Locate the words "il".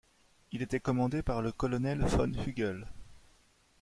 0.51-0.63